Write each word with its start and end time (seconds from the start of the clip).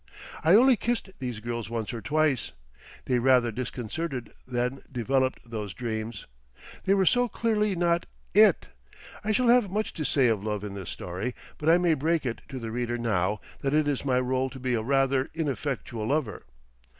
I 0.43 0.55
only 0.55 0.75
kissed 0.75 1.11
these 1.19 1.39
girls 1.39 1.69
once 1.69 1.93
or 1.93 2.01
twice. 2.01 2.53
They 3.05 3.19
rather 3.19 3.51
disconcerted 3.51 4.33
than 4.47 4.81
developed 4.91 5.41
those 5.47 5.75
dreams. 5.75 6.25
They 6.85 6.95
were 6.95 7.05
so 7.05 7.27
clearly 7.27 7.75
not 7.75 8.07
"it." 8.33 8.69
I 9.23 9.31
shall 9.31 9.49
have 9.49 9.69
much 9.69 9.93
to 9.93 10.03
say 10.03 10.27
of 10.27 10.43
love 10.43 10.63
in 10.63 10.73
this 10.73 10.89
story, 10.89 11.35
but 11.59 11.69
I 11.69 11.77
may 11.77 11.93
break 11.93 12.25
it 12.25 12.41
to 12.49 12.57
the 12.57 12.71
reader 12.71 12.97
now 12.97 13.41
that 13.59 13.75
it 13.75 13.87
is 13.87 14.03
my 14.03 14.19
role 14.19 14.49
to 14.49 14.59
be 14.59 14.73
a 14.73 14.81
rather 14.81 15.29
ineffectual 15.35 16.07
lover. 16.07 16.47